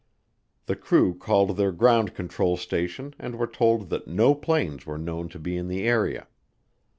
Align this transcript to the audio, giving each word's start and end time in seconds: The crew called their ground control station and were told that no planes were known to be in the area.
The 0.65 0.75
crew 0.75 1.13
called 1.15 1.57
their 1.57 1.71
ground 1.71 2.15
control 2.15 2.57
station 2.57 3.13
and 3.19 3.35
were 3.37 3.45
told 3.45 3.91
that 3.91 4.07
no 4.07 4.33
planes 4.33 4.83
were 4.83 4.97
known 4.97 5.29
to 5.29 5.37
be 5.37 5.55
in 5.55 5.67
the 5.67 5.83
area. 5.83 6.25